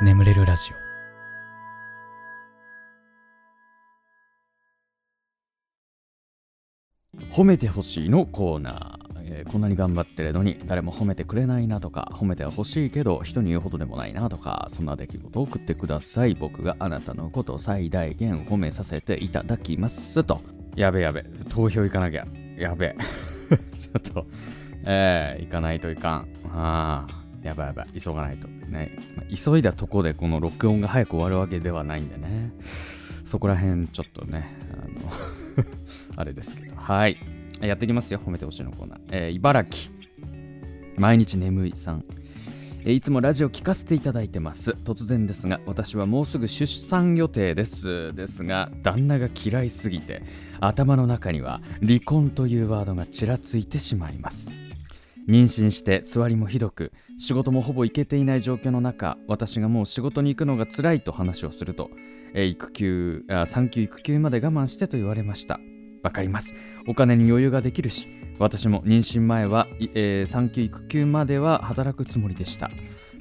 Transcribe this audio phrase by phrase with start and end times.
[0.00, 0.76] 眠れるラジオ。
[7.34, 16.34] 褒めてほしいのコーナー、えーこんなに頑張ってるのに誰も褒めてくれないなとか褒めては欲しいけど人に言うほどでもないなとかそんな出来事を送ってください。
[16.34, 20.22] 僕があなたのことを最大限褒めさせていただきます。
[20.22, 20.40] と。
[20.76, 21.24] やべやべ。
[21.48, 22.24] 投票行かなきゃ。
[22.56, 22.94] やべ。
[23.74, 24.26] ちょっと。
[24.84, 26.28] えー、行かないといかん。
[26.52, 28.00] ああやばいやばい。
[28.00, 32.52] 急がないとね、まあ急いだとこでこの録音が早く終わるわけではないんでね。
[33.24, 35.12] そこら辺ちょっとねあの
[36.16, 36.76] あれですけど。
[36.76, 37.18] はい。
[37.60, 39.92] やっていきますよ褒めてほしいのコーナー、えー茨城。
[40.96, 42.04] 毎日眠いさん。
[42.84, 44.70] えいつもラジオ聞かせていただいてます。
[44.84, 48.14] 突然ですが私はもうすぐ出産予定です。
[48.14, 50.22] ですが旦那が嫌いすぎて
[50.60, 54.50] 頭の中には離婚というワードがちらついてしまいます。
[55.28, 61.90] 妊娠してつわりもひどく仕事もほぼ行けていない状況の中私がもう仕事に行くのが辛いと話をすると、
[62.34, 65.60] えー育休あ産休育休まで我慢してと言われました。
[66.02, 66.54] わかります。
[66.86, 72.70] お金に余裕ができるし私も妊娠前は、えー産休育休までは働くつもりでした。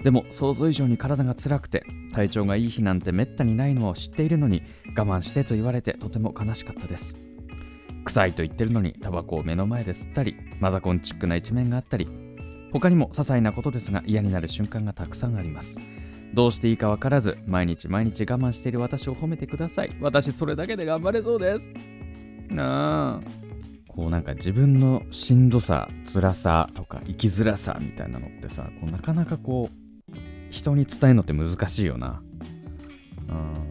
[0.02, 1.84] でも想像以上に体が辛くて
[2.14, 4.62] 体調がいい日なんてめったにないのを知っているのに
[4.96, 7.18] 我慢してと言われてとても悲しかったです。
[8.08, 12.08] 臭いと言ってるのにタバコを目の前で吸ったりマザコンチックな一面があったり
[12.72, 15.80] 他にも些細なことですが嫌になる瞬間がたくさんあります。
[16.34, 19.96] どうしていいか分からず毎日毎日我慢している私を褒めてください。
[20.00, 21.74] 私それだけで頑張れそうです。
[22.50, 23.48] なあ
[23.88, 30.16] こうなんか自分のしんどさ辛さとか生きづらさみたいなのってさこうなかなかこう
[30.50, 32.22] 人に伝えるのって難しいよな。
[33.30, 33.67] うん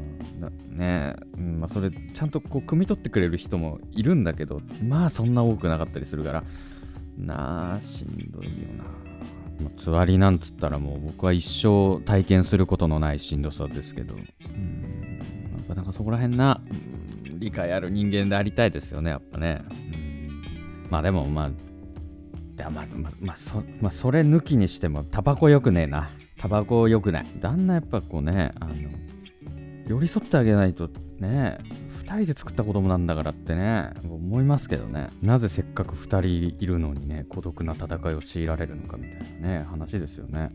[0.51, 6.45] ね、まあ、それちゃんとこう汲み取ってくれる人もいるんだけどまあそんな多くなかったりするから
[7.17, 8.85] なあしんどいよな。
[9.61, 14.21] まあつわりなんつったらもう僕は一生体験することのないしんどさですけどうん
[15.69, 16.61] やっなんかそこら辺な、
[17.25, 19.62] 理解ある人間でありたいですよねやっぱね、
[20.91, 21.51] まあでもまあ
[22.71, 26.11] まあまあまあそまあそれ抜きにしてもタバコよくねえな。
[26.39, 27.27] タバコよくない。
[27.41, 28.75] 旦那やっぱこうねあの
[29.87, 30.89] 寄り添ってあげないと
[31.19, 31.59] ね
[32.05, 35.11] 2人で作った子供なんだからってね思いますけどね。
[35.23, 40.53] なぜせっかく2人いるのにね孤独な戦いを強いられるのかみたいなね話ですよね、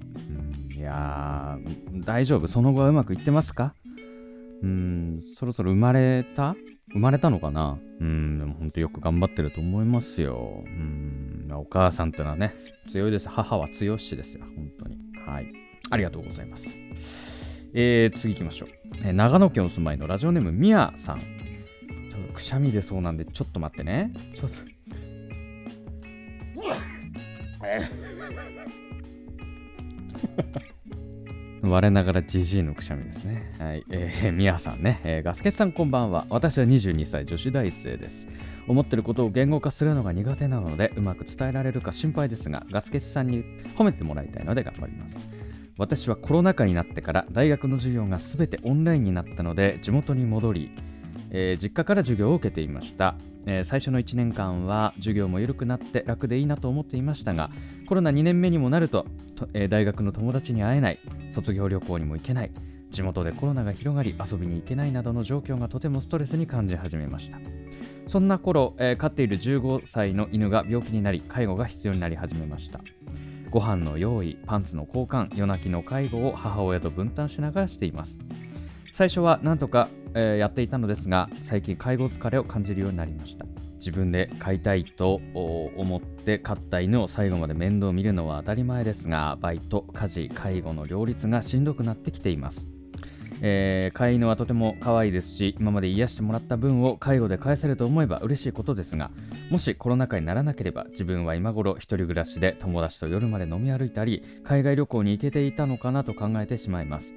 [0.69, 2.47] うん、いやー大丈夫。
[2.47, 3.73] その後はうまくいってますか？
[4.63, 6.55] うんそろそろ生まれた？
[6.93, 7.79] 生まれたのかな？
[7.99, 10.63] うんでも本当よく頑張ってると思いますよ。
[10.65, 12.53] うんお母さんってのはね
[12.89, 13.27] 強いです。
[13.27, 14.45] 母は強しですよ。
[14.55, 14.97] 本当に。
[15.25, 15.51] はい。
[15.89, 16.77] ありがとうございます。
[17.73, 18.69] えー、次行きましょう、
[19.03, 21.19] えー長野県お住まいのラジオネームみやさん
[22.09, 24.55] ちょっとくしゃみ出そうなんでちょっと待ってねちょっと
[31.63, 33.55] 我ながらジジイのくしゃみですね。
[33.57, 33.85] はい。
[33.89, 36.25] えー、みやさんね、えーガスケツさんこんばんは。
[36.29, 38.27] 私は22歳女子大生です。
[38.67, 43.43] 思ってることを言語化するのが苦手なので、うまく伝えられるか心配ですが、ガスケツさんに
[43.77, 45.27] 褒めてもらいたいので頑張ります。
[45.77, 50.71] 私はコロナ禍になってから大学の授業がすべてオンラインになったので、地元に戻り、
[51.31, 53.15] えー実家から授業を受けていました。
[53.45, 57.49] えー最初の1年間は授業も緩くなって楽でいいなと思っていましたが
[57.87, 59.05] コロナ2年目にもなると
[59.35, 60.99] とえー大学の友達に会えない
[61.33, 62.51] 卒業旅行にも行けない
[62.91, 67.39] 地元でコロナが広がり遊びに行けないなどの状況がとてもストレスに感じ始めました
[68.05, 72.81] そんな頃、えー飼っている15歳の犬が病気になり介護が必要になり始めました
[73.51, 78.17] ご飯の用意パンツの交換夜泣きの介護を母親と分担しながらしています。
[78.93, 83.45] 最初はなんとか、えーやっていたのですが最近介護疲れを感じるようになりました。
[83.75, 92.69] 自分で飼いたいと思って飼った犬を最後まで面倒を見るのは当たり前ですがバイト家事介護の両立がしんどくなってきています。
[93.41, 99.09] えー飼い犬はとても可愛いですし今まで癒してもらった分を介護で返せると思えば嬉しいことですが
[99.49, 107.15] もしコロナ禍にならなければ自分は今頃一人暮らしで友達と夜まで飲み歩いたり海外旅行に行けていたのかなと考えてしまいます。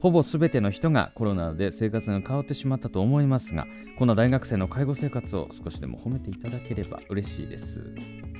[0.00, 3.66] ほぼ全ての人がコロナで生活が変わってしまったと思いますが
[3.98, 7.82] こんな大学生の介護生活を少しでも褒めていただければ嬉しいです。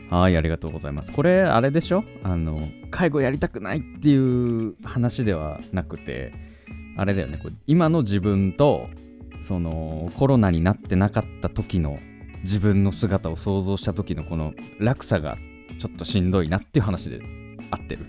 [0.08, 1.10] はいありがとうございます。
[1.10, 2.04] これあれでしょ？
[2.22, 4.14] あの介護やりたくないってい
[4.69, 6.32] う話ではなくて
[6.96, 7.38] あれだよね。
[7.38, 8.88] これ今の自分と
[9.40, 11.98] そのコロナになってなかった時の
[12.42, 15.36] 自分の姿を想像した時のこの落差が
[15.78, 17.20] ちょっとしんどいなっていう話で
[17.70, 18.06] 合ってる。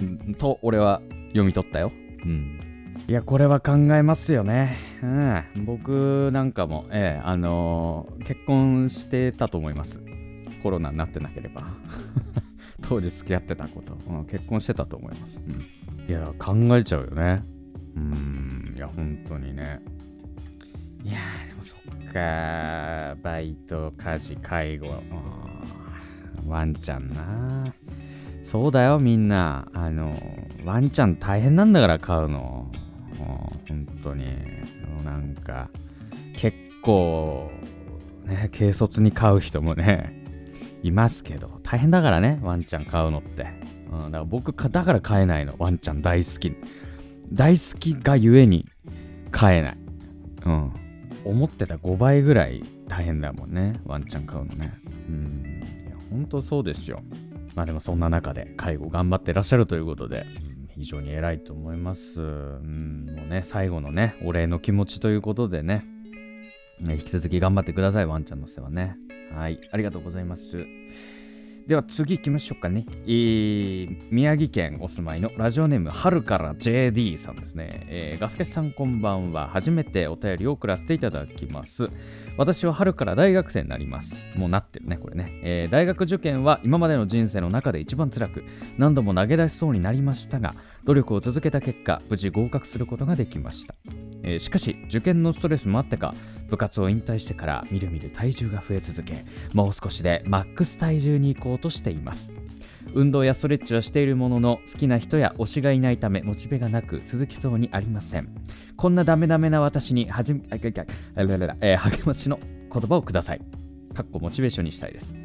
[0.00, 1.92] うんと俺は読み取ったよ。
[2.24, 2.60] うん。
[3.08, 4.76] いやこれは考えますよね。
[5.02, 5.64] うん。
[5.64, 10.00] 僕なんかもええあのー結婚してたと思います。
[10.62, 11.62] コロナになってなければ
[12.82, 17.42] 当時付き合ってたこと、うん、結婚してたと思います、うん、いや考えちゃうよね。
[17.96, 18.74] うん。
[18.76, 19.80] いや本当にね。
[21.02, 21.18] いや
[21.48, 23.16] でもそっか。
[23.22, 25.02] バイト家事介護。
[26.46, 27.74] ワンちゃんな。
[28.42, 29.66] そうだよみんな。
[29.72, 30.20] あの
[30.64, 32.70] ワンちゃん大変なんだから飼うの。
[33.68, 34.26] 本当に。
[35.04, 35.70] なんか
[36.36, 37.50] 結構
[38.24, 40.15] ね軽率に飼う人もね
[40.82, 43.46] いますけど大変だからねワンちゃん飼うのって、
[43.90, 45.54] うん、だから僕かだから飼えないの。
[45.58, 46.56] ワンちゃん大好き。
[47.32, 48.66] 大好きがゆえに
[49.30, 49.78] 飼えない。
[50.44, 50.72] うん。
[51.24, 54.74] 思ってた5倍ぐらい大変だもんねワンちゃん飼うのね。
[55.08, 55.62] うん。
[55.86, 57.02] いや本当そうですよ。
[57.54, 60.46] まあでもそんな中で介護頑張ってらっしゃるということで、うん
[60.76, 62.20] 非常に偉いと思います。
[62.20, 65.86] うん、もうね、最後のね、お礼の気持ちということでね、
[66.80, 68.96] 引き続き頑張ってください、ワンちゃんの世話ね。
[69.32, 70.66] はい、ありがとうございます。
[71.66, 72.86] では次行きましょうかね。
[73.06, 77.86] えー、宮城県お住まいのラジオネーム春から JD さんですね。
[77.88, 79.48] えー、ガスケさんこんばんは。
[79.48, 81.88] 初めてお便りを送らせていただきます。
[82.36, 84.28] 私は春から大学生になります。
[84.36, 85.40] もうなってるね、これね。
[85.42, 88.44] えー、大学受験は今までの人生の中で一番辛く、
[88.78, 93.74] 何度も投げ出しそうになりましたが、努力を続けた結果、無事合格することができました。
[94.22, 96.14] えー、しかし、受験のストレスもあってか、
[96.48, 102.32] 部活を引退してからみるみる体重が増え続け、もう少しでマックス体重に行こうとしています。
[102.94, 108.28] 運動やストレッチはしているものの好きな人や推しがいないためモチベがなく続きそうにありません。
[108.76, 112.38] こんなダメダメな私にはじめ、励ましの
[112.72, 113.40] 言葉をください。
[113.94, 115.16] かっこモチベーションにしたいです、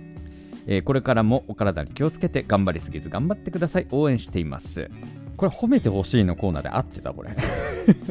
[0.66, 3.88] えー、これからもお体に気をつけて頑張りすぎず頑張ってください。
[3.92, 4.90] 応援しています。
[5.38, 7.36] これ褒めてほしいのコーナーで合ってたこれ。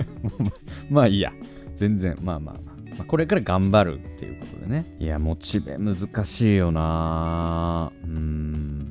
[0.91, 1.33] まあいいや。
[1.75, 2.80] 全然まあまあまあ。
[3.01, 4.85] まあ、これから頑張るっていうことでね。
[4.99, 8.91] いや、モチベ難しいよなうん。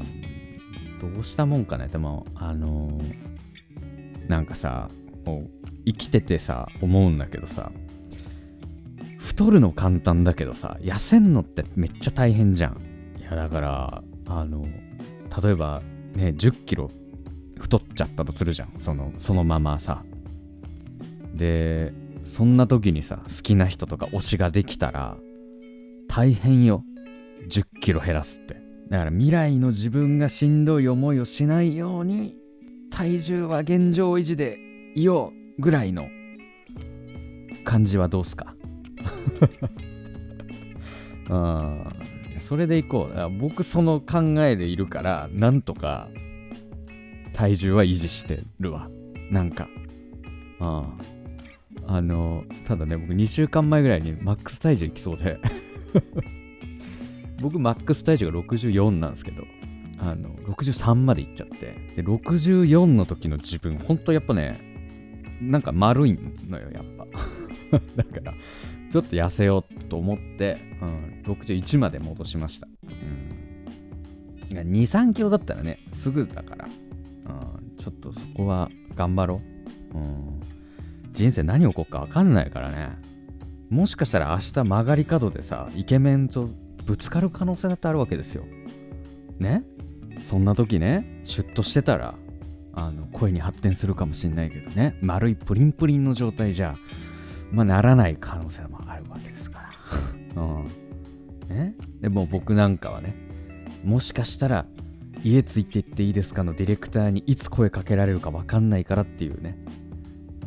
[1.00, 1.90] どうしたもんかね。
[1.90, 4.90] でも、あのー、なんかさ、
[5.26, 7.72] もう生きててさ、思うんだけどさ、
[9.20, 12.82] 太るの簡単だけどさ、痩せんのってめっちゃ大変じゃん。
[13.20, 14.66] いや、だから、あの、
[15.44, 15.84] 例えば
[16.16, 16.90] ね、10キロ
[17.60, 18.74] 太っちゃったとするじゃん。
[18.78, 20.04] その、そのままさ。
[21.36, 21.94] で、
[22.24, 25.18] そんな時にさ、好きな人とか推しができたら、
[26.08, 26.84] 大変よ。
[27.50, 28.56] 10キロ減らすって。
[28.90, 32.36] だから未来の自分がしんどい思いをしないように、
[32.92, 34.58] 体重は現状維持で
[34.96, 36.08] いようぐらいの
[37.64, 38.56] 感じはどうすか？
[41.30, 41.84] うん。
[42.40, 43.30] それでいこう。
[43.40, 46.10] 僕その考えでいるから、なんとか
[47.34, 48.90] 体重は維持してるわ。
[49.32, 49.68] なんか。
[50.60, 51.19] ああ。
[51.92, 55.40] あの、ただね、僕2週間前ぐらいにマックス体重いきそうで
[57.42, 59.44] 僕マックス体重が64なんですけど、
[59.98, 64.62] あの、63までいっちゃって、で、64の時の自分、ほんとやっぱね、
[65.42, 66.14] なんか丸い
[66.48, 67.08] のよ、やっぱ。
[67.96, 68.34] だから、
[68.92, 72.68] ちょっと痩せようと思って、うん、61まで戻しました。
[72.84, 74.60] うん。
[74.60, 76.70] 2、3キロだったらね、すぐだから、う
[77.64, 79.42] ん、ちょっとそこは頑張ろ
[79.96, 79.98] う。
[79.98, 80.39] うん
[81.20, 82.98] 人生何起こるか分かんないからね。
[83.70, 86.50] もしかしたら明日曲がり角でさイケメンと
[86.86, 88.46] ぶつかる可能性だってあるわけですよ。
[89.38, 89.64] ね？
[90.22, 92.16] そんな時ねシュッとしてたら
[92.74, 94.98] あの声に発展するかもしんないけどね。
[95.02, 96.78] 丸いプリンプリンの状態じゃ
[97.52, 99.70] まあならない可能性もあるわけですか
[100.38, 100.40] ら。
[100.42, 100.68] うん。
[101.54, 101.76] ね？
[102.00, 103.14] でも僕なんかはね
[103.84, 104.66] もしかしたら
[105.22, 109.58] 家ついてっていいですかのディレクターにいつ声かけられるか分かんないからっていうね。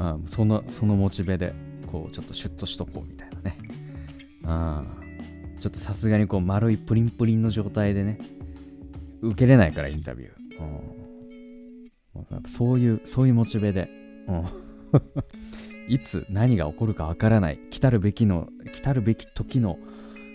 [0.02, 1.54] あそのそのモチベで
[1.87, 3.59] こうちょっとシュッとしとこうみたいなね。
[4.44, 4.85] あ
[5.61, 8.18] ちょっとさすがにこう丸いプリンプリンの状態でね
[9.21, 10.32] 受けれないからインタビュー、
[12.32, 13.88] うん、そういうそういうモチベで、
[14.26, 14.44] うん、
[15.87, 17.61] いつ何が起こるかわからない。
[17.71, 19.78] 来たるべきの来たるべき時の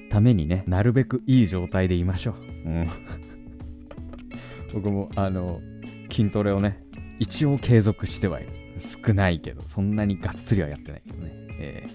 [0.09, 2.87] ためにねなるべくいい状態でいましょう、うん、
[4.73, 5.59] 僕もあの
[6.09, 6.81] 筋トレをね
[7.19, 8.66] 一応継続してはいる。
[8.79, 11.31] 少ないけど、そんなにがっつりはやってないけどね。
[11.59, 11.87] え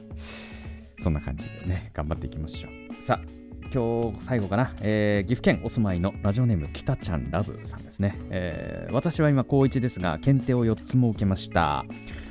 [0.99, 3.03] ー、そんな感じでね、頑張っていきましょう。
[3.03, 11.87] さあ、今日最後かな、えー、岐阜県お住まいのラジオネーム北ちゃんラブさんですね、えー、私は今高1ですが検定を4つも受けました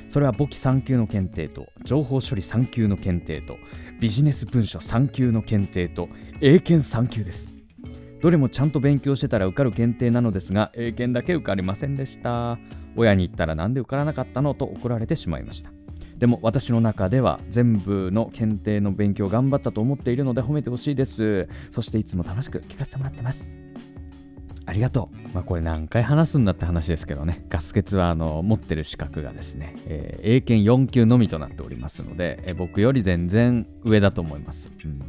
[0.08, 3.56] それは簿記3級の検定と情報処理3級の検定と
[4.00, 6.08] ビジネス文書3級の検定と
[6.40, 7.50] 英検3級です
[8.22, 12.56] どれもちゃんと勉強してたら受かる検定なのですが英検だけ受かりませんでした
[12.96, 15.72] 親に言ったらなんで受からなかったのと怒られてしまいました
[16.18, 23.50] でも私の中では全部の検定の勉強頑張ったと思っているので褒めてほしいですそしていつも楽しく聞かせてもらってます
[24.64, 25.28] ありがとう。
[25.34, 34.70] まあこれ何回話すんだって話ですけどね、ガス欠はあの持ってる資格がですね、えー、英検4級のみとなっておりますので、えー、僕より全然上だと思います。
[34.84, 35.02] うん、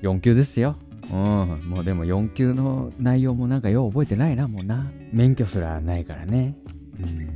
[0.00, 0.76] 4級ですよ。
[1.12, 4.90] うん、もうでも4級の内容もなんかよう覚えてないな、もうな。
[5.12, 6.56] 免許すらないからね。
[7.00, 7.28] うん。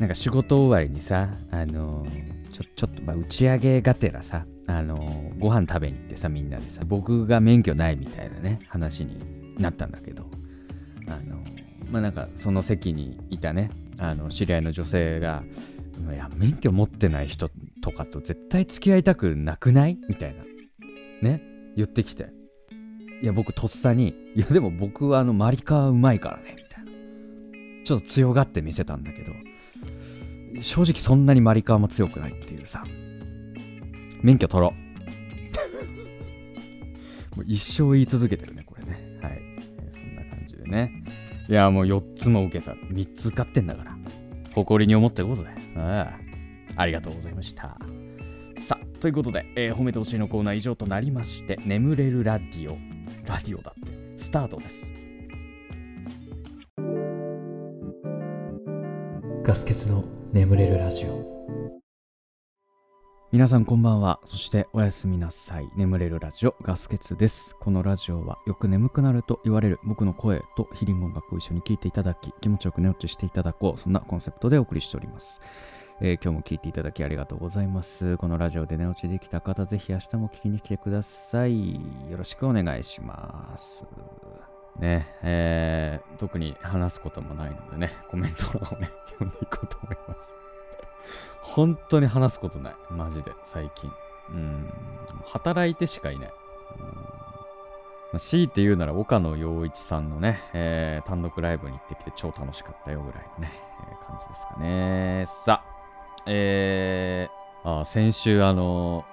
[0.00, 2.06] なんか仕事終わりにさ、あの、
[2.52, 9.20] ちょ、ちょっと、まあ、打ち上げがてらさ、あのー、ご飯食べに行ってさ、みんなでさ、僕が免許ないみたいなね、話に
[9.58, 10.24] なったんだけど、
[11.06, 11.36] あの、
[11.90, 15.44] まあなんかその席にいたね、あの、知り合いの女性が、
[16.12, 19.98] いや、免許持ってない人とかと絶対付き合いたくなくない？
[20.08, 20.42] みたいな。
[21.22, 21.42] ね、
[21.76, 22.30] 言ってきて。
[23.24, 26.90] いや、僕とっさに、いや、でも僕はあの、マリカーうまいからね、みたいな。
[27.82, 29.32] ちょっと強がって見せたんだけど、
[30.60, 32.84] 正直そんなにマリカーも強くないっていうさ。
[34.20, 34.74] 免許取ろ
[37.32, 37.36] う。
[37.36, 39.18] もう一生言い続けてるね、これね。
[39.22, 39.40] はい。
[39.90, 41.02] そんな感じでね。
[41.48, 42.72] いや、もう4つも受けた。
[42.72, 43.96] 3つ受かってんだから。
[44.52, 45.46] 誇りに思っていこうぜ。
[45.76, 46.14] あ
[46.76, 46.82] あ。
[46.82, 47.78] ありがとうございました。
[48.58, 52.76] さあ、ということで、えー、褒めてほしいのコーナー以上となりまして、眠れるラディオ。
[53.26, 54.18] ラディオだって。
[54.18, 54.92] スタートです。
[59.42, 61.34] ガス欠の眠れるラジオ。
[63.32, 64.20] 皆さんこんばんは。
[64.24, 65.68] そしておやすみなさい。
[65.76, 67.56] 眠れるラジオガスケツです。
[67.58, 73.80] このラジオはよく眠くなると言われる僕の声とヒリング音楽を一緒に聴いていただき気持ちよく寝落ちしていただこう。
[73.80, 75.40] そんなコンセプトでお送りしております。
[76.00, 78.16] えー、今日も聴いていただきありがとうございます。
[78.16, 81.74] このラジオで寝落ちできた方、ぜひ明日も聞きに来てください。
[81.74, 83.84] よろしくお願いします。
[84.78, 90.34] ね、えー、特に話すこともないのでね、コメント欄をね、読んでいこうと思います。
[91.42, 92.74] 本当に話すことない。
[92.90, 93.90] マジで、最近。
[94.30, 94.72] うん。
[95.26, 96.32] 働いてしかいない。
[98.12, 98.18] うん。
[98.18, 103.52] 強いて言うなら、岡野陽一さんのね、えー、単独ライブに行ってきて超楽しかったよぐらいのね、
[103.90, 105.26] えー、感じですかね。
[105.28, 105.73] さあ、
[106.26, 109.04] えー、あ先週あの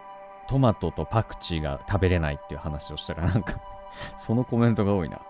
[0.47, 3.61] トマトとパクチーが食べれないっていう話をしたら、なんか
[4.17, 5.21] そのコメントが多いな。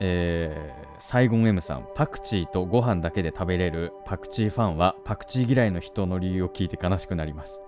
[0.00, 7.62] えー、サイゴン M さん、パクチーとご飯だけで食べれるパクチーファンはパクチー嫌いの人の理由を聞いて悲しくなります。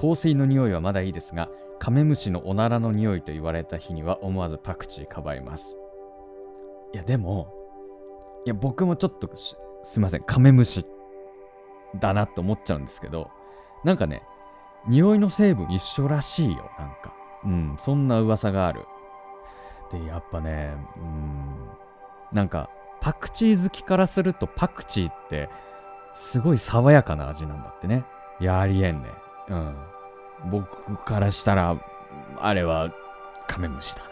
[0.00, 5.76] 香水の匂いはまだいいですが、カメムシのおならの匂いと言われた日には思わずパクチーかばいます。
[6.94, 7.52] いや、でも、
[8.46, 9.56] いや、僕もちょっとす
[9.96, 10.86] いません、カメムシ
[11.96, 13.30] だなと思っちゃうんですけど、
[13.84, 14.22] なんかね、
[14.86, 17.14] 匂いの成分一緒らしいよ、なんか。
[17.44, 18.86] うん、そんな噂がある。
[19.92, 21.68] で、やっぱね、うん、
[22.32, 22.70] なんか、
[23.00, 25.48] パクチー好きからするとパクチーって
[26.14, 28.04] すごい爽やかな味なんだってね。
[28.40, 29.08] いや、ありえんね。
[29.48, 29.76] うん。
[30.50, 31.76] 僕からしたら、
[32.38, 32.92] あれは
[33.46, 34.02] カメムシだ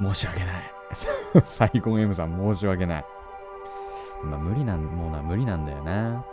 [0.00, 0.12] な。
[0.12, 0.74] 申し訳ない。
[1.44, 3.04] サイコン M さん申し訳ない。
[4.24, 6.24] まあ無理なん、もうな、無理なんだよな。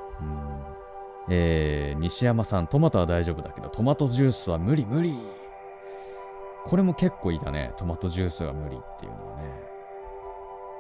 [1.30, 5.18] えー、西山さん、トマトは大丈夫だけど、トマトジュースは無理無理。
[6.66, 7.74] これも結構いたね。
[7.78, 9.44] トマトジュースが無理っていうのはね。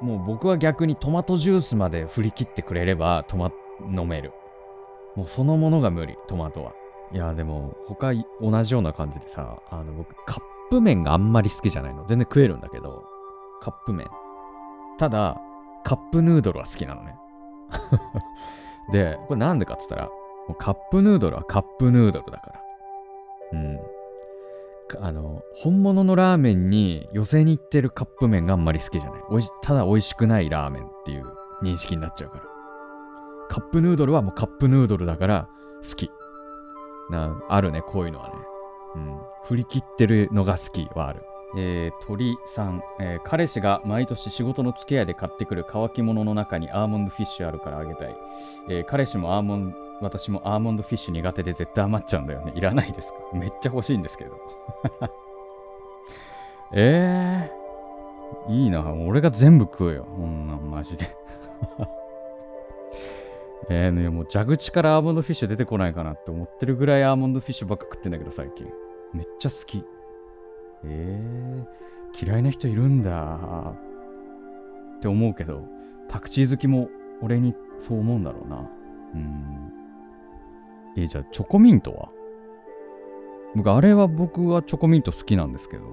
[0.02, 4.34] もう僕は逆にトマトジュースまで振り切ってくれればトマ飲める。
[5.16, 6.74] もうそのものが無理、トマトは。
[7.14, 12.06] いや、でも他同じような感じでさ、あの僕カップ麺があんまり好きじゃないの。
[12.06, 13.04] 全然食えるんだけど、
[13.62, 14.08] カップ麺。
[14.98, 15.38] ただ、
[15.84, 17.16] カップヌードルは好きなのね。
[18.92, 20.12] で、これなんでかっつったら、も
[20.50, 22.62] うカップヌードルはカップヌードルだから。
[23.54, 23.80] うん。
[25.00, 29.22] あの、本物のラーメンに寄せに行ってるカップ麺があんまり好きじゃない。
[29.30, 31.26] おいただ美味しくないラーメンっていう
[31.64, 32.44] 認識になっちゃうから。
[33.50, 35.50] カップヌードルはもうカップヌードルだから
[35.88, 36.10] 好き。
[37.10, 38.36] な、あるね、こういうのはね。
[38.96, 39.18] うん。
[39.44, 41.24] 振り切ってるのが好きはある。
[41.58, 48.16] えー、鳥さん、えー、彼氏が毎年仕事の付き合いで買ってくる乾き物の中にアーモンドフィッシュあるからあげたい。
[48.70, 52.54] えー、彼氏もアーモン私もアーモンドフィッシュ苦手で絶対余っちゃうんだよね。
[52.56, 53.20] いらないですか？
[53.34, 54.32] めっちゃ欲しいんですけど。
[56.74, 58.90] えー、いいな。
[58.94, 60.06] 俺が全部食うよ。
[60.06, 61.06] こんなんマジで。
[63.70, 68.66] えーね、もう蛇口からアーモンドフィッシュ出てこないかなって思ってるぐらいアーモンドフィッシュばっか食ってんだけど最近。
[69.14, 69.86] めっちゃ好き。
[70.84, 73.40] えー、嫌いな人いるんだ
[74.98, 75.64] って思うけど、
[76.10, 76.90] パクチー好きも
[77.22, 78.70] 俺にそう思うんだろうな。
[79.14, 79.74] うん。
[80.98, 82.10] えー、じゃあチョコミントは？
[83.56, 85.84] 僕、あれは僕はチョコミント好きなんですけど、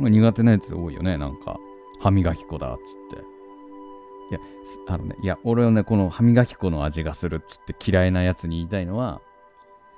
[0.00, 1.58] 苦手なやつ多いよね、なんか。
[2.00, 3.24] 歯磨き粉だっつって。
[4.30, 4.40] いや、
[4.86, 9.20] あのね、いや、俺はね、この歯磨き粉の味がするっつって嫌いなやつに言いたいのは、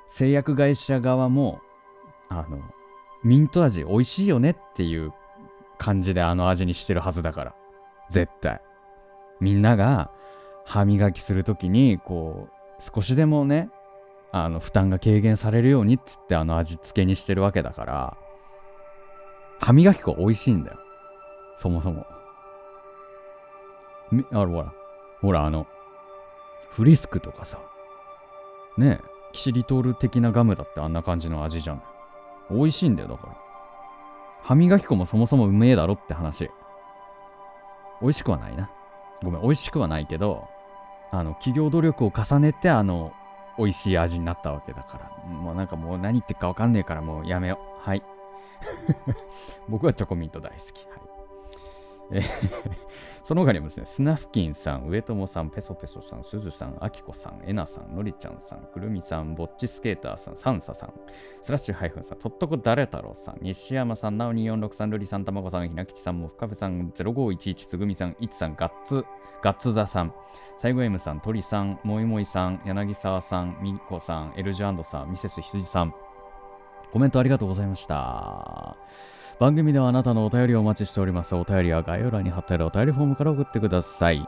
[0.08, 1.60] 製薬会社側も、
[2.28, 2.58] あの、
[3.24, 5.12] ミント味美味しいよねっていう
[5.78, 7.54] 感じであの味にしてるはずだから。
[8.10, 8.60] 絶対。
[9.40, 10.10] みんなが
[10.64, 13.70] 歯磨きするときに、こう、少しでもね、
[14.32, 18.16] あの、負担が軽減されるようにっつってあの味付けにしてるわけだから、
[19.60, 20.78] 歯磨き粉美味しいんだよ。
[21.56, 22.06] そもそも。
[24.10, 24.72] み、あほら、
[25.20, 25.66] ほらあの、
[26.70, 27.58] フリスクとかさ、
[28.78, 31.84] ねえ、キシリトール的なガムだってあんな感じの味じゃない。
[32.50, 33.36] 美味しいんだよ、だから。
[34.42, 36.50] 歯磨き粉もそもそもうめえだろって話。
[38.00, 38.70] 美味しくはないな。
[39.22, 40.48] ごめん、美味しくはないけど、
[41.12, 43.12] あの、企業努力を重ねて、あの、
[43.58, 45.32] 美味しい味になったわけだから。
[45.32, 47.88] もうなんかもう何言ってるかわかんねえからもうやめよう。
[47.88, 48.02] はい。
[49.68, 50.86] 僕はチョコミント大好き。
[50.88, 51.01] はい。
[53.24, 60.92] その他にもですね、スナフキンさん、上友さん、ペソペソさん、すずさん、あきこさん、えなさん、のりちゃんさん、くるみさん、ぼっちスケーターさん、サンサさん、
[61.40, 69.04] スラッシュハイフンさん、とっとこだれ太郎さん、西山さん、なお246さん、ルリさん、たまごさん、ひなきちさん、もふかふさん、0511つぐみさん、いちさん、ガッツ、
[69.42, 70.14] ガッツザさん、
[70.58, 75.94] 最後 M さん、鳥さん、もいもいさん、柳沢さん、みこさん、エルジュアンドさん、ミセス羊さん、
[76.92, 78.76] コメントありがとうございました。
[79.38, 81.34] 番組ではあなたのお便りをお待ちしております。
[81.34, 84.26] お便りは概要欄に貼ってあるお便りフォームから送ってください。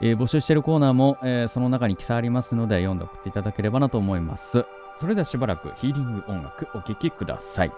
[0.00, 4.64] えー募集しているコーナーも、えーその中に記載ありますので読んで送っていただければなと思います。
[4.96, 7.72] それではしばらくヒーリング音楽お聴きください。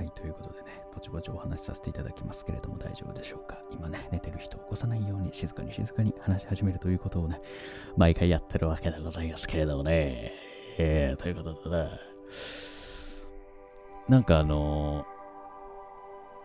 [0.00, 3.58] はい、ということでね、ぼちぼちお話しさせていただきますけれども大丈夫でしょうか。
[3.70, 7.38] 今ね、寝てる人を起こさないように静かに静かに話し始めるということをね、
[7.98, 10.32] 毎回やってるわけでございますけれどもね。
[10.78, 11.90] えー、ということでね、
[14.08, 15.04] なんかあのー、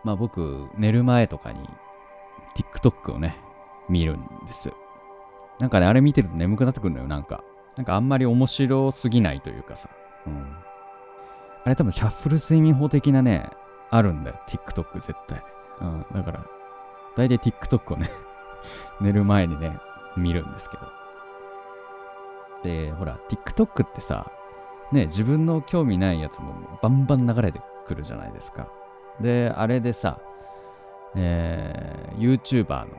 [0.04, 1.66] まあ僕、寝る前とかに
[2.74, 3.38] TikTok をね、
[3.88, 4.70] 見るんです。
[5.60, 7.42] なんかね、あれ見てると眠くなってくるんだよ、なんか。
[7.78, 9.88] なんかあんまり面白すぎないというかさ。
[10.26, 10.56] うん。
[11.66, 13.50] あれ多分シャッフル睡眠法的なね、
[13.90, 14.40] あるんだよ。
[14.46, 15.42] TikTok 絶対。
[15.80, 16.06] うん。
[16.14, 16.46] だから、
[17.16, 18.08] 大体 TikTok をね
[19.02, 19.76] 寝る前にね、
[20.16, 20.82] 見るんですけど。
[22.62, 24.30] で、ほら、TikTok ってさ、
[24.92, 28.68] ね、自分の興味ないやつもバンバン流れてくるじゃないですか。
[29.20, 30.20] で、あれでさ、
[31.16, 32.96] えー、YouTuber の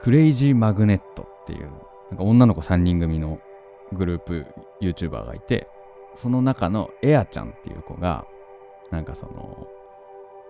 [0.00, 1.70] クレイジーマグネットっていう、
[2.08, 3.40] なんか女の子3人組の
[3.92, 4.46] グループ
[4.80, 5.68] YouTuber がいて、
[6.16, 8.26] その中のエアちゃんっていう子が、
[8.90, 9.68] なんかその、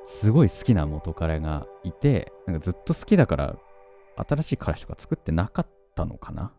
[0.04, 3.56] すごい好きな元彼がいて、なんかずっと好きだから、
[4.28, 6.52] 新しい彼氏とか作ってなかったのかな？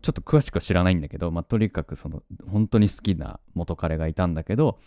[0.00, 4.78] ちょっと詳しくは知らないんだけど、まあ、とにかくその、本当に好きな元彼がいたんだけど、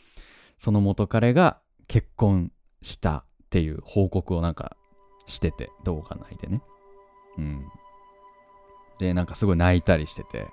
[0.57, 4.77] その元彼が結婚したっていう報告をなんか
[5.25, 6.61] してて、動画内でね。
[7.37, 7.65] うん。
[8.99, 10.47] で、なんかすごい泣いたりしてて、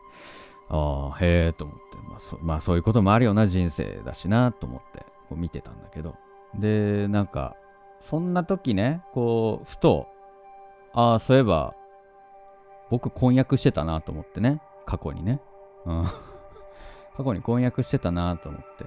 [0.72, 6.16] ああ、へえと思って、まあそ、まあそういうこともあるような人生だしなと思ってこう見てたんだけど、
[6.58, 7.56] で、なんか、
[8.00, 10.08] そんな時ね、こう、ふと、
[10.94, 11.74] ああ、そういえば、
[12.90, 15.40] 僕婚約してたなと思ってね、過去にね。
[15.87, 16.04] うん、
[17.16, 18.85] 過去に婚約してたなと思って。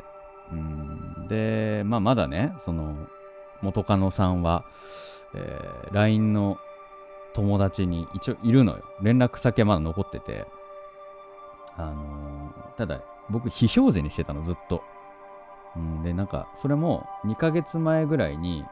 [0.51, 3.07] うんで、まあまだね、その、
[3.61, 4.65] 元カノさんは、
[5.33, 6.57] えー、LINE の
[7.33, 8.83] 友達に一応いるのよ。
[9.01, 10.45] 連絡先はまだ残ってて、
[11.77, 14.83] あのー、ただ、僕、非表示にしてたの、ずっと。
[15.75, 18.65] うん、で、なんか、それも2ヶ月前ぐらいに、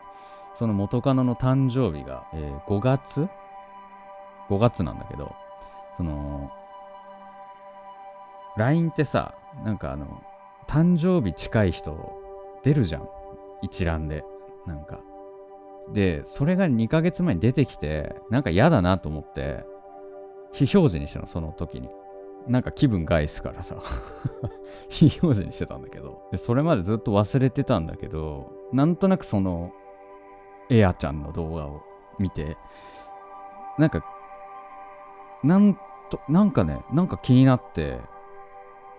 [0.56, 3.28] その元カノの誕生日が、えー、5月
[4.50, 5.36] ?5 月なんだけど、
[5.98, 6.52] その、
[8.58, 10.22] LINE ってさ、なんかあの、
[10.68, 12.14] 誕生日近い人
[12.64, 13.10] 出るじゃん。
[13.62, 14.24] 一覧で。
[14.66, 15.00] なんか。
[15.92, 19.66] で、それが2ヶ月前に出てきて、なんか嫌だなと思って、
[20.54, 21.90] 非表示にしたの、その時に。
[22.48, 23.76] なんか気分害すからさ。
[24.90, 26.22] 非表示にしてたんだけど。
[26.32, 29.72] でそれまでずっと忘れてたんだけどなんとなくその
[30.70, 31.82] エアちゃんの動画を
[32.20, 32.58] 見て
[33.78, 34.04] なんか
[35.44, 35.78] なん
[36.10, 38.00] となんかねなんか気になって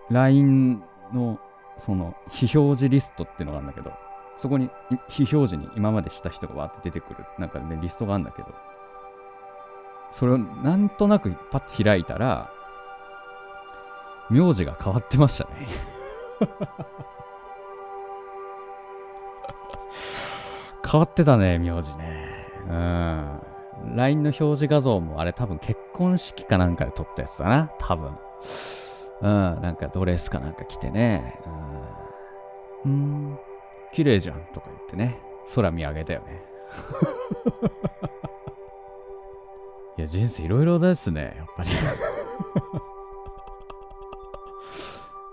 [0.09, 1.39] LINE の
[1.77, 3.91] その非表示リストっていうのがあるんだけど
[4.37, 4.69] そこに
[5.09, 8.47] 非表示に今までした人がわって出てくるなんかねリストがあるんだけど
[10.11, 12.51] それをなんとなくパッと開いたら
[14.29, 15.67] 名字が変わってましたね
[20.89, 22.29] 変わってたね、名字ね。
[22.69, 23.41] うん。
[23.95, 27.69] LINE の表示画像もあれ多分結婚式かなんかで撮ったやつだな。
[27.79, 28.17] 多分。
[29.21, 29.61] うん。
[29.61, 31.39] なんかドレスかなんか着てね。
[32.85, 32.91] うん。
[32.91, 33.39] うん
[33.93, 35.19] 綺麗じゃんとか言ってね。
[35.53, 36.43] 空見上げたよね。
[39.97, 41.69] いや、人生いろいろですね、やっぱり。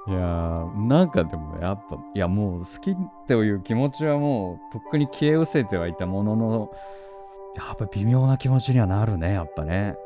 [0.08, 2.96] いやー、なんかでもやっぱ、いやもう好き
[3.28, 6.70] という気持ちはもうとっくに消え失せてはいたものの、
[7.54, 9.96] やっぱ微妙な気持ちにはなるね、やっぱね。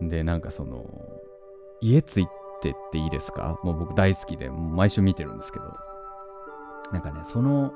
[0.00, 0.08] うん。
[0.08, 0.84] で、なんかその、
[1.80, 2.26] 家つい
[2.62, 3.58] てっていいですか？
[3.62, 5.64] もう僕大好きで、毎週見てるんですけど。
[6.92, 7.72] なんかね、その、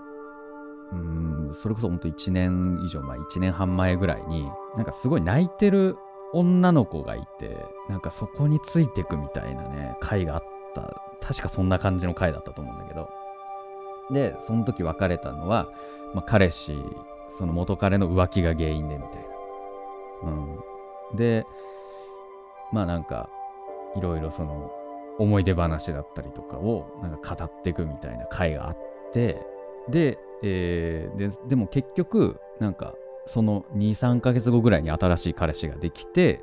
[0.93, 5.97] うん、それこそほんと1年以上前、1年半前ぐらいに、なんかすごい泣いてる
[6.33, 7.57] 女の子がいて、
[7.89, 11.03] なんかそこについてくみたいなね、回があった。
[11.21, 13.09] 確かそんな感じの回だったと思うんだけど。
[14.11, 15.69] で、その時別れたのは、
[16.15, 16.77] まあ、彼氏、
[17.39, 19.11] その元彼の浮気が原因でみたい
[20.25, 20.31] な。
[20.31, 21.17] うん。
[21.17, 21.47] で、
[22.73, 23.29] まあなんか、
[23.97, 24.71] いろいろその、
[25.19, 28.77] 思い出話だったりとかをなんか語っていくみたいな回があっ
[29.13, 29.41] て、
[29.89, 32.95] で、えー、ででも結局、なんか
[33.27, 36.43] その2、3ヶ月後ぐらいに新しい彼氏ができて、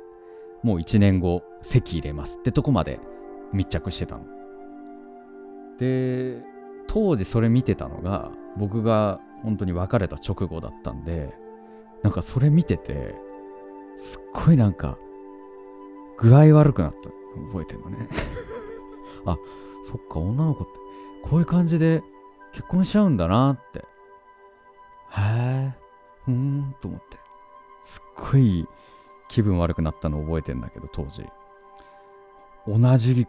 [0.62, 3.00] もう1年後、籍入れますってとこまで
[3.52, 4.24] 密着してたの。
[5.78, 6.42] で、
[6.86, 11.34] 当時それ見てたのが、僕が本当に別れた直後だったんで、
[12.02, 13.14] なんかそれ見てて、
[13.96, 14.98] すっごいなんか、
[16.18, 17.10] 具合悪くなった
[17.48, 18.08] 覚えてんのね
[19.24, 19.38] あ、
[19.84, 20.72] そっか、女の子って、
[21.22, 22.02] こういう感じで
[22.52, 23.80] 結婚しちゃうんだなって。
[23.80, 25.74] へえ、
[26.28, 27.18] うーんと思って。
[27.82, 28.66] すっごい
[29.28, 31.24] 気分悪くなったの覚えてんだけど、当時。
[32.66, 33.26] 同じ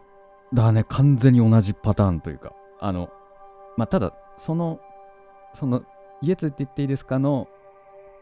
[0.52, 2.52] だね、完全に同じパターンというか。
[2.80, 3.10] あの、
[3.76, 4.80] まあ、ただ、その
[5.52, 5.82] その
[6.20, 7.48] 家連れて行っていいですかの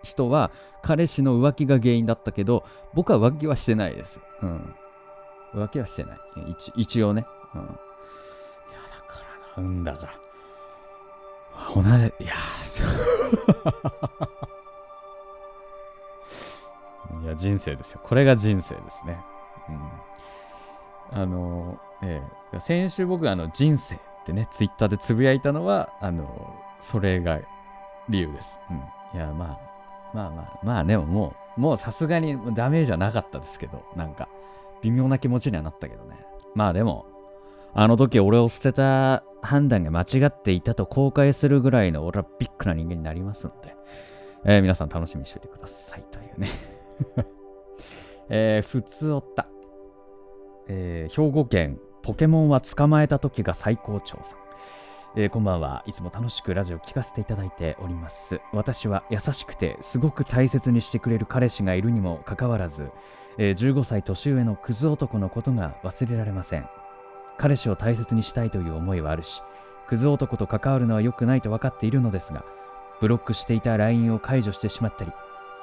[0.02, 0.50] 人は
[0.82, 4.20] 彼氏の浮気が原因だったけど僕は浮気はしてないです。
[4.42, 4.74] うん。
[5.54, 6.18] 浮気はしてない。
[6.76, 7.26] 一応ね。
[7.54, 7.60] うん。
[7.60, 7.68] いや、
[8.88, 9.24] だか
[9.56, 10.20] らなんだか。
[11.74, 11.88] 同じ、
[12.24, 12.86] いや、そう。
[17.30, 18.00] や、人生ですよ。
[18.02, 19.18] これが人生ですね。
[19.68, 19.72] う
[21.16, 21.20] ん。
[21.22, 27.40] あの、ええ、先週僕があの人生ってね、ツイッターでつぶやいたのは、あの、それが
[28.08, 28.58] 理由です。
[28.70, 29.18] うん。
[29.18, 29.70] いや、まあ、
[30.14, 34.28] まあまあ、まあでももう、もうさすがにダメージはなかったですけど、なんか、
[34.82, 36.16] 微妙な気持ちにはなったけどね。
[36.54, 37.06] まあでも、
[37.72, 43.76] あの時俺を捨てた判断が間違っていたと後悔するぐらいの俺はビッグな人間になりますので、
[44.44, 46.79] えー、皆さん楽しみにしておいてくださいというね。
[48.28, 49.48] えー、ふつおった。
[50.68, 54.38] えー、兵庫県ポケモンは捕まえた時が最高潮さん。
[55.16, 62.90] えー、こんばんはいつも楽しくラジオ聞かせていただいております私は優しくてすごく大切にしてくれる彼氏がいるにもかかわらず、
[63.36, 66.68] えー、15歳年上のクズ男のことが忘れられません
[67.38, 69.42] 彼氏を大切にしたいという思いはあるし
[69.88, 72.44] クズ男と関わるのは良くないと分かっているのですが
[73.00, 75.10] ブロックしていた LINE を解除してしまったり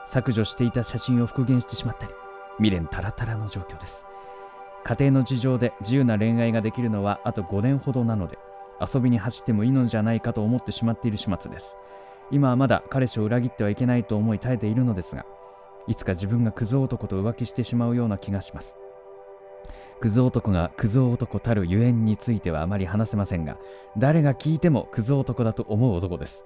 [0.08, 2.14] 削除していた写真を復元してしまったり
[2.58, 4.06] 未練タラタラの状況です
[4.84, 8.38] 家庭の事情で自由な恋愛ができるのはあと5年ほどなので
[8.80, 11.78] 遊びに走ってもいいのじゃないかと思ってしまっている始末です。
[12.30, 15.26] 今はまだ彼氏を裏切ってはいけないと思い耐えているのですが、
[15.88, 18.78] いつか自分がクズ男と浮気してしまうような気がします。
[20.00, 23.58] クズ男がクズ男たるゆえんについてはあまり話せませんが、
[23.98, 26.46] 誰が聞いてもクズ男だと思う男です。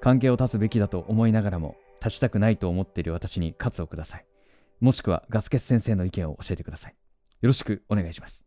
[0.00, 4.26] 関係を断つべきだと思いながらも、断ちたくないと思っている私に喝をください。
[4.80, 6.94] もしくはガスケス先生の意見を教えてください。
[7.40, 8.46] よろしくお願いします。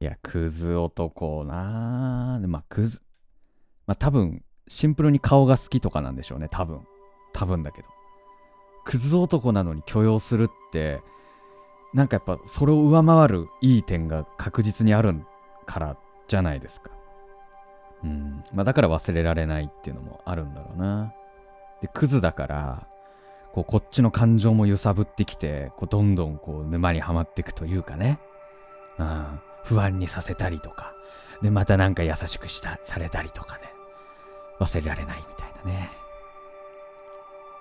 [0.00, 2.46] いや、クズ男なぁ。
[2.46, 3.00] まあ、クズ。
[3.86, 6.48] まあ、多分、シンプルに顔が好きとかなんでしょうね。
[6.50, 6.82] 多分。
[7.32, 7.88] 多分だけど。
[8.84, 11.00] クズ男なのに許容するって、
[11.94, 15.14] なんかやっぱそれを上回るいい点が確実にある
[15.64, 15.96] から
[16.28, 16.90] じゃないですか。
[18.04, 18.44] うん。
[18.52, 21.14] まあだから忘れられないっていうのもあるんだろうな。
[21.82, 22.86] で、クズだから、
[23.52, 28.18] こうこっちの感情も揺さぶってきて、こうどんどんこう沼にはまっていくというかね。
[28.98, 29.40] うん。
[29.64, 30.92] 不安にさせたりとか、
[31.42, 33.62] で、またなんか優しくした、されたりとかね、
[34.60, 35.90] 忘れられないみたいなね。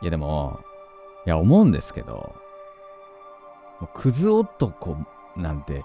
[0.02, 0.60] いやでも、
[1.26, 2.36] いや思うんですけど、
[3.94, 4.98] クズ男
[5.36, 5.84] なんて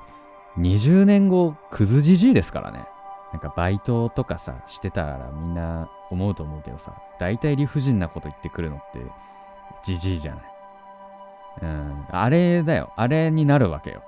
[0.59, 2.87] 20年後クズじじいですからね。
[3.33, 8.99] なんかバイトとかさ、してたらみんな思うと思うけどさ、大体理不尽なこと言ってくるのって
[9.85, 10.45] じじいじゃない。
[11.62, 12.93] うん、あれだよ。
[12.97, 14.03] あれになるわけよ。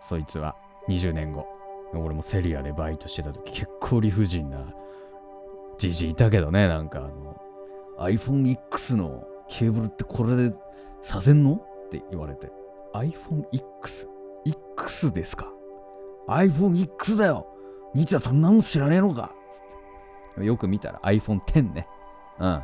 [0.00, 0.56] そいつは。
[0.88, 1.46] 20年後。
[1.94, 4.64] 俺もセリアでバイトしてた時結構理不尽な
[5.78, 7.40] じじいたけどね、なんかあの、
[7.98, 10.54] iPhone X のケーブルってこれで
[11.02, 11.54] させんの？
[11.54, 12.50] って言われて。
[12.94, 14.08] iPhone X?
[14.76, 15.48] X ですか
[16.28, 17.46] ?iPhone X だよ
[17.94, 19.32] 兄ちゃんそんなの知らねえのか
[20.38, 21.86] よく見たら iPhone X ね。
[22.38, 22.62] うん。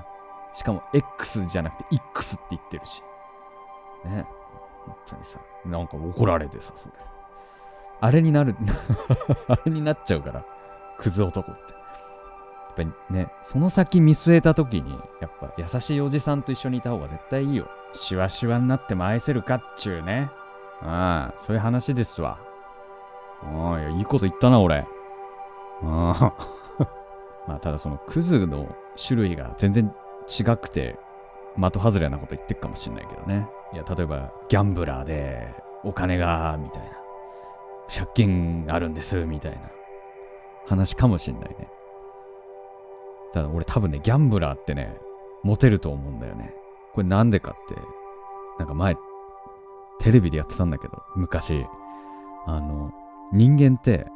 [0.55, 3.03] しかも X じゃなくて X って言ってるし。
[4.07, 4.25] ね。
[4.87, 6.93] 本当にさ、なんか怒られてさ、それ。
[8.01, 8.57] あれになる
[9.49, 10.45] あれになっちゃうから、
[10.99, 11.61] クズ男って。
[11.61, 11.69] や
[12.73, 17.69] っぱりね、その先見据えた時に、やっぱ優しいおじさんと一緒にいた方が絶対いいよ。
[17.93, 20.31] シワシワになっても愛せるかっちゅうね。
[20.81, 22.39] ああ、そういう話ですわ。
[23.43, 24.87] ああ、いや、いいこと言ったな、俺。
[25.83, 26.33] あ。
[27.47, 29.95] まあ、ただそのクズの種類が全然
[30.29, 30.99] 違くて、
[31.57, 33.49] 的外れなこと言ってるかもしんないけどね。
[33.73, 36.89] いや、例えば、ギャンブラーで、お金が、みたいな。
[37.89, 39.59] 借金あるんです、みたいな
[40.67, 41.69] 話かもしんないね。
[43.33, 44.99] ただ俺多分ね、ギャンブラーってね、
[45.43, 46.55] モテると思うんだよね。
[46.93, 47.81] これなんでかって、
[48.59, 48.97] なんか前、
[50.01, 51.67] テレビでやってたんだけど、昔、
[52.47, 52.93] あの、
[53.33, 54.07] 人間って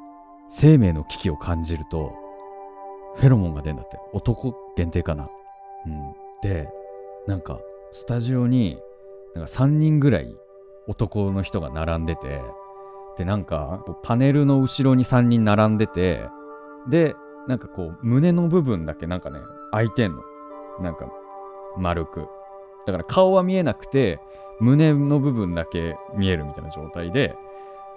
[0.49, 2.13] 生命の危機を感じると、
[3.17, 3.99] フェロモンが出るんだって。
[4.13, 5.29] 男限定かな。
[5.87, 6.13] うん。
[6.43, 6.69] で、
[7.27, 7.59] なんか、
[7.91, 8.79] スタジオに、
[9.35, 10.35] なんか3人ぐらい
[10.87, 12.41] 男の人が並んでて、
[13.17, 16.25] でなんかパネルの後ろに3人並んでて
[16.89, 17.15] で
[17.47, 19.41] なんかこう胸の部分だけなんかね
[19.73, 20.23] 開いてんの
[20.81, 21.07] なんか
[21.77, 22.27] 丸く
[22.87, 24.21] だから顔は見えなくて
[24.61, 27.35] 胸の部分だけ見えるみたいな状態で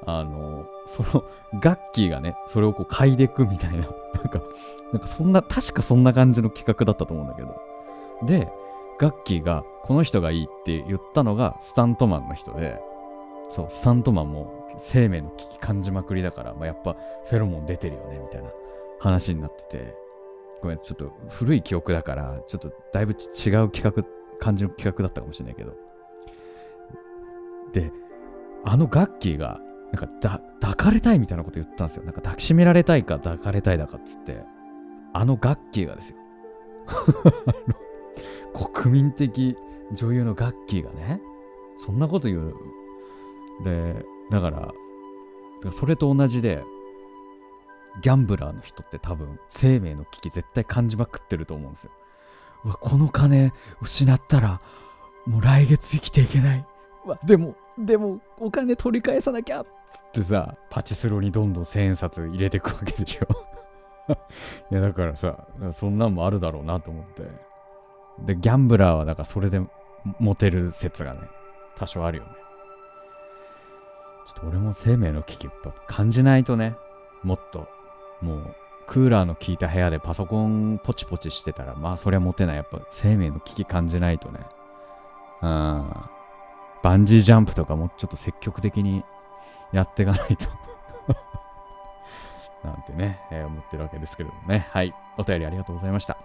[0.06, 1.24] あのその
[1.60, 4.42] ガッキーがねそれをこう嗅いでくみたいななんか
[4.94, 7.56] なんかそんな確かそんな感じの企画だったと思うんだけど
[8.28, 8.48] で
[9.00, 12.80] ガッキーがこの人がいいって言ったのがスタントマンの人で
[13.50, 16.96] そう、スタントマンも生命の危機感じまくりだから、まあ、やっぱ
[17.30, 18.50] フェロモン出てるよね、みたいな
[19.00, 19.96] 話になってて、
[20.62, 24.04] ごめん、ちょっと古い記憶だから、ちょっとだいぶ違う企画、
[24.40, 25.74] 感じの企画だったかもしれないけど。
[27.72, 27.92] で、
[28.64, 29.60] あのガッキーが、
[29.96, 32.04] なんかだ抱かれたいみたいなこと言ったんですよ。
[32.04, 34.44] なんか抱きしめられたいか抱かれたいだかっつって、
[35.14, 36.18] あのガッキーがですよ。
[38.74, 39.58] 国民的
[39.94, 41.22] 女優のガッキーがね、
[41.78, 42.54] そんなこと言う。
[43.64, 44.74] で、だから、
[45.72, 46.62] それと同じで、
[48.02, 51.92] ギャンブラーの人って多分生命の危機絶対感じまくってると思うんですよ。
[52.66, 54.62] うわ、この金失ったら
[55.26, 56.68] もう来月生きていけない。
[57.06, 63.28] わ、でも、でもお金取り返さなきゃっつってさ、パチスロにどんどん千円札入れていくわけでしょ。
[64.72, 67.24] いや、だからさ、そんなんもあるだろうなと思って。
[68.20, 69.62] で、ギャンブラーはだからそれで
[70.20, 71.22] モテる説がね、
[71.76, 72.30] 多少あるよね。
[74.28, 76.76] ちょっと俺も生命の危機やっぱ感じないとね、
[77.24, 77.68] もっと
[78.22, 78.56] もう
[78.88, 82.56] クーラーの効いた部屋でパソコンポチポチしてたら、まあそりゃモテない。
[82.56, 84.40] やっぱ生命の危機感じないとね。
[85.42, 85.94] うん。
[86.86, 89.04] バンジージャンプとかもちょっと積極的に
[89.74, 90.48] やっていかないと
[92.64, 94.68] なんてね、えー、思ってるわけですけどもね。
[94.70, 94.94] はい。
[95.18, 96.16] お便りありがとうございました。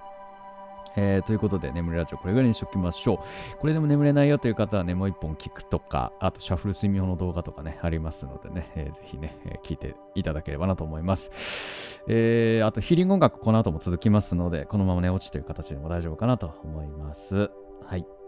[0.96, 3.56] えー、ということで、眠れラジオこれぐらいにしときましょう。
[3.56, 12.02] これでも眠れないよという方はね、もう一本聞くとか、あとシャッフル睡眠法の動画とかね、ありますのでね、えー、ぜひね、えー、聞いていただければなと思います。
[12.06, 17.50] えー、あとヒーリング音楽この後も続きますので、このまま寝落ちという形でも大丈夫かなと思います。
[17.86, 18.19] はい。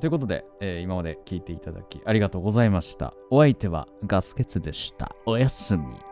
[0.00, 3.14] ということで、えー、今まで聞いていただきありがとうございました。
[3.30, 5.14] お相手はガスケツでした。
[5.26, 6.09] おやすみ。